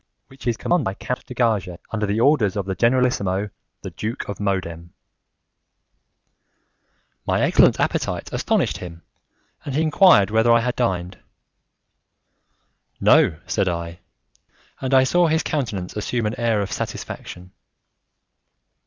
which 0.29 0.47
is 0.47 0.57
commanded 0.57 0.83
by 0.83 0.95
Count 0.95 1.23
de 1.27 1.35
Gages 1.35 1.77
under 1.91 2.07
the 2.07 2.19
orders 2.19 2.55
of 2.55 2.65
the 2.65 2.73
generalissimo, 2.73 3.51
the 3.83 3.91
Duke 3.91 4.27
of 4.29 4.39
Modena." 4.39 4.85
My 7.27 7.41
excellent 7.41 7.79
appetite 7.79 8.33
astonished 8.33 8.77
him, 8.77 9.03
and 9.63 9.75
he 9.75 9.83
enquired 9.83 10.31
whether 10.31 10.51
I 10.51 10.61
had 10.61 10.75
dined. 10.75 11.19
"No," 12.99 13.37
said 13.45 13.69
I; 13.69 13.99
and 14.79 14.91
I 14.91 15.03
saw 15.03 15.27
his 15.27 15.43
countenance 15.43 15.95
assume 15.95 16.25
an 16.25 16.39
air 16.39 16.63
of 16.63 16.71
satisfaction. 16.71 17.51